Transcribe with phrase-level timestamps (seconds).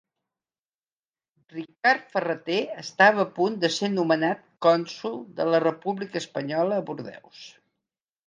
[1.55, 7.43] Ricard Ferrater estava a punt de ser nomenat cònsol de la República Espanyola a Bordeus.